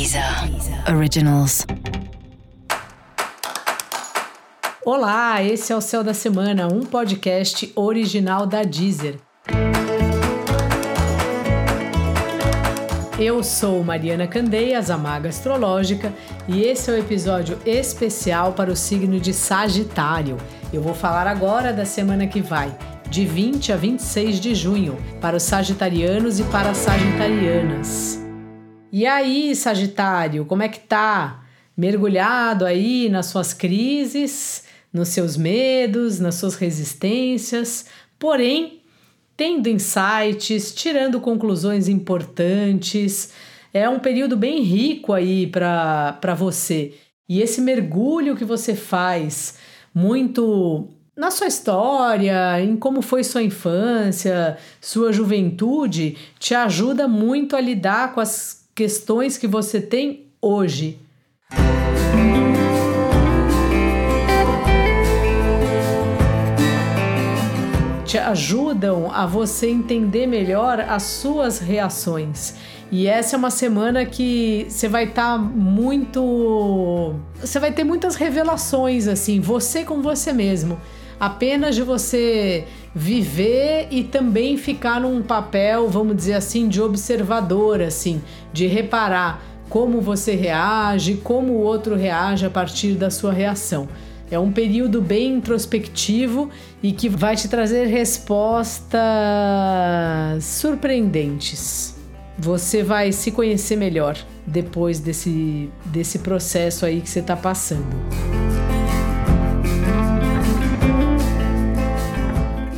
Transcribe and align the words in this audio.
Deezer 0.00 0.24
Originals. 0.96 1.66
Olá, 4.82 5.42
esse 5.42 5.74
é 5.74 5.76
o 5.76 5.80
Céu 5.82 6.02
da 6.02 6.14
Semana, 6.14 6.68
um 6.68 6.80
podcast 6.86 7.70
original 7.76 8.46
da 8.46 8.62
Deezer. 8.62 9.16
Eu 13.18 13.44
sou 13.44 13.84
Mariana 13.84 14.26
Candeias, 14.26 14.90
a 14.90 14.96
Maga 14.96 15.28
Astrológica, 15.28 16.10
e 16.48 16.62
esse 16.62 16.90
é 16.90 16.94
o 16.94 16.96
um 16.96 17.00
episódio 17.00 17.58
especial 17.66 18.54
para 18.54 18.72
o 18.72 18.76
signo 18.76 19.20
de 19.20 19.34
Sagitário. 19.34 20.38
Eu 20.72 20.80
vou 20.80 20.94
falar 20.94 21.26
agora 21.26 21.74
da 21.74 21.84
semana 21.84 22.26
que 22.26 22.40
vai, 22.40 22.74
de 23.10 23.26
20 23.26 23.70
a 23.70 23.76
26 23.76 24.40
de 24.40 24.54
junho, 24.54 24.96
para 25.20 25.36
os 25.36 25.42
sagitarianos 25.42 26.40
e 26.40 26.44
para 26.44 26.70
as 26.70 26.78
sagitarianas. 26.78 28.19
E 28.92 29.06
aí, 29.06 29.54
Sagitário, 29.54 30.44
como 30.44 30.62
é 30.62 30.68
que 30.68 30.80
tá? 30.80 31.44
Mergulhado 31.76 32.66
aí 32.66 33.08
nas 33.08 33.26
suas 33.26 33.54
crises, 33.54 34.64
nos 34.92 35.08
seus 35.08 35.36
medos, 35.36 36.18
nas 36.18 36.34
suas 36.34 36.56
resistências, 36.56 37.86
porém 38.18 38.82
tendo 39.36 39.68
insights, 39.68 40.74
tirando 40.74 41.20
conclusões 41.20 41.88
importantes. 41.88 43.32
É 43.72 43.88
um 43.88 43.98
período 44.00 44.36
bem 44.36 44.60
rico 44.60 45.12
aí 45.12 45.46
para 45.46 46.34
você. 46.36 46.94
E 47.28 47.40
esse 47.40 47.60
mergulho 47.60 48.36
que 48.36 48.44
você 48.44 48.74
faz, 48.74 49.56
muito 49.94 50.88
na 51.16 51.30
sua 51.30 51.46
história, 51.46 52.60
em 52.60 52.76
como 52.76 53.00
foi 53.00 53.22
sua 53.22 53.42
infância, 53.42 54.58
sua 54.80 55.12
juventude, 55.12 56.18
te 56.38 56.54
ajuda 56.54 57.06
muito 57.06 57.54
a 57.54 57.60
lidar 57.60 58.12
com 58.12 58.20
as 58.20 58.59
questões 58.80 59.36
que 59.36 59.46
você 59.46 59.78
tem 59.78 60.32
hoje. 60.40 60.98
Te 68.06 68.16
ajudam 68.16 69.12
a 69.12 69.26
você 69.26 69.68
entender 69.68 70.26
melhor 70.26 70.80
as 70.80 71.02
suas 71.02 71.58
reações. 71.58 72.54
E 72.90 73.06
essa 73.06 73.36
é 73.36 73.38
uma 73.38 73.50
semana 73.50 74.06
que 74.06 74.64
você 74.70 74.88
vai 74.88 75.04
estar 75.04 75.36
tá 75.36 75.38
muito. 75.38 77.16
Você 77.38 77.60
vai 77.60 77.72
ter 77.72 77.84
muitas 77.84 78.16
revelações, 78.16 79.06
assim, 79.06 79.40
você 79.40 79.84
com 79.84 80.00
você 80.00 80.32
mesmo 80.32 80.80
apenas 81.20 81.74
de 81.74 81.82
você 81.82 82.66
viver 82.94 83.88
e 83.90 84.02
também 84.02 84.56
ficar 84.56 85.00
num 85.00 85.22
papel, 85.22 85.88
vamos 85.88 86.16
dizer 86.16 86.34
assim, 86.34 86.68
de 86.68 86.80
observador, 86.80 87.80
assim, 87.80 88.20
de 88.52 88.66
reparar 88.66 89.42
como 89.68 90.00
você 90.00 90.34
reage, 90.34 91.14
como 91.22 91.52
o 91.52 91.60
outro 91.60 91.94
reage 91.94 92.44
a 92.44 92.50
partir 92.50 92.94
da 92.94 93.10
sua 93.10 93.32
reação. 93.32 93.88
É 94.30 94.38
um 94.38 94.52
período 94.52 95.00
bem 95.00 95.34
introspectivo 95.34 96.50
e 96.82 96.92
que 96.92 97.08
vai 97.08 97.34
te 97.34 97.48
trazer 97.48 97.86
respostas 97.86 99.00
surpreendentes. 100.40 101.96
Você 102.38 102.82
vai 102.82 103.12
se 103.12 103.32
conhecer 103.32 103.76
melhor 103.76 104.16
depois 104.46 105.00
desse, 105.00 105.68
desse 105.84 106.20
processo 106.20 106.86
aí 106.86 107.00
que 107.00 107.10
você 107.10 107.20
está 107.20 107.36
passando. 107.36 108.39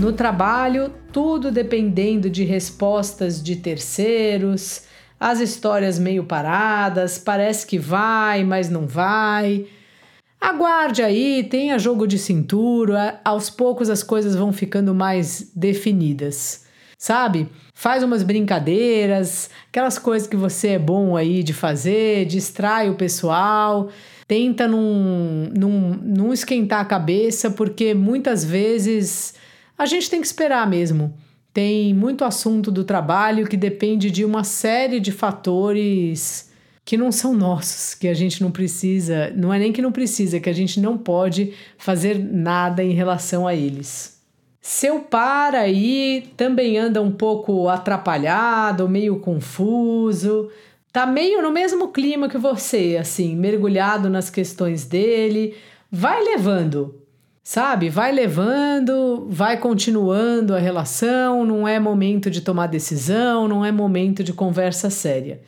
No 0.00 0.14
trabalho, 0.14 0.90
tudo 1.12 1.52
dependendo 1.52 2.30
de 2.30 2.42
respostas 2.42 3.42
de 3.42 3.56
terceiros, 3.56 4.84
as 5.20 5.40
histórias 5.40 5.98
meio 5.98 6.24
paradas, 6.24 7.18
parece 7.18 7.66
que 7.66 7.78
vai, 7.78 8.42
mas 8.42 8.70
não 8.70 8.86
vai. 8.86 9.66
Aguarde 10.40 11.02
aí, 11.02 11.46
tenha 11.50 11.78
jogo 11.78 12.06
de 12.06 12.18
cintura, 12.18 13.20
aos 13.22 13.50
poucos 13.50 13.90
as 13.90 14.02
coisas 14.02 14.34
vão 14.34 14.54
ficando 14.54 14.94
mais 14.94 15.52
definidas. 15.54 16.64
Sabe? 16.96 17.46
Faz 17.74 18.02
umas 18.02 18.22
brincadeiras, 18.22 19.50
aquelas 19.68 19.98
coisas 19.98 20.26
que 20.26 20.36
você 20.36 20.68
é 20.68 20.78
bom 20.78 21.14
aí 21.14 21.42
de 21.42 21.52
fazer, 21.52 22.24
distrai 22.24 22.88
o 22.88 22.94
pessoal, 22.94 23.90
tenta 24.26 24.66
não, 24.66 25.50
não, 25.54 26.32
esquentar 26.32 26.80
a 26.80 26.86
cabeça, 26.86 27.50
porque 27.50 27.92
muitas 27.92 28.42
vezes 28.42 29.38
a 29.80 29.86
gente 29.86 30.10
tem 30.10 30.20
que 30.20 30.26
esperar 30.26 30.68
mesmo. 30.68 31.14
Tem 31.54 31.94
muito 31.94 32.22
assunto 32.22 32.70
do 32.70 32.84
trabalho 32.84 33.48
que 33.48 33.56
depende 33.56 34.10
de 34.10 34.26
uma 34.26 34.44
série 34.44 35.00
de 35.00 35.10
fatores 35.10 36.50
que 36.84 36.98
não 36.98 37.10
são 37.10 37.32
nossos, 37.32 37.94
que 37.94 38.06
a 38.06 38.12
gente 38.12 38.42
não 38.42 38.50
precisa, 38.50 39.32
não 39.34 39.54
é 39.54 39.58
nem 39.58 39.72
que 39.72 39.80
não 39.80 39.90
precisa, 39.90 40.38
que 40.38 40.50
a 40.50 40.52
gente 40.52 40.78
não 40.78 40.98
pode 40.98 41.54
fazer 41.78 42.18
nada 42.18 42.84
em 42.84 42.92
relação 42.92 43.48
a 43.48 43.54
eles. 43.54 44.20
Seu 44.60 45.00
par 45.00 45.54
aí 45.54 46.28
também 46.36 46.76
anda 46.76 47.00
um 47.00 47.10
pouco 47.10 47.66
atrapalhado, 47.70 48.86
meio 48.86 49.18
confuso, 49.20 50.50
tá 50.92 51.06
meio 51.06 51.40
no 51.40 51.50
mesmo 51.50 51.88
clima 51.88 52.28
que 52.28 52.36
você, 52.36 52.98
assim, 53.00 53.34
mergulhado 53.34 54.10
nas 54.10 54.28
questões 54.28 54.84
dele. 54.84 55.56
Vai 55.90 56.22
levando, 56.22 56.99
Sabe? 57.42 57.88
Vai 57.88 58.12
levando, 58.12 59.26
vai 59.30 59.58
continuando 59.58 60.54
a 60.54 60.58
relação, 60.58 61.44
não 61.44 61.66
é 61.66 61.80
momento 61.80 62.30
de 62.30 62.42
tomar 62.42 62.66
decisão, 62.66 63.48
não 63.48 63.64
é 63.64 63.72
momento 63.72 64.22
de 64.22 64.32
conversa 64.32 64.90
séria. 64.90 65.40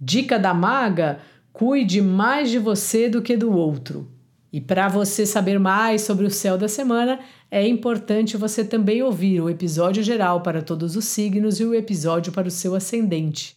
Dica 0.00 0.38
da 0.38 0.54
maga: 0.54 1.18
cuide 1.52 2.00
mais 2.00 2.50
de 2.50 2.58
você 2.58 3.08
do 3.08 3.20
que 3.20 3.36
do 3.36 3.52
outro. 3.52 4.08
E 4.52 4.60
para 4.60 4.86
você 4.86 5.24
saber 5.24 5.58
mais 5.58 6.02
sobre 6.02 6.26
o 6.26 6.30
céu 6.30 6.58
da 6.58 6.68
semana, 6.68 7.18
é 7.50 7.66
importante 7.66 8.36
você 8.36 8.62
também 8.62 9.02
ouvir 9.02 9.40
o 9.40 9.48
episódio 9.48 10.02
geral 10.02 10.42
para 10.42 10.60
todos 10.60 10.94
os 10.94 11.06
signos 11.06 11.58
e 11.58 11.64
o 11.64 11.74
episódio 11.74 12.32
para 12.32 12.48
o 12.48 12.50
seu 12.50 12.74
ascendente. 12.74 13.56